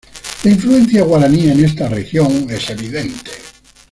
[0.43, 3.29] La influencia guaraní en esta región es evidente.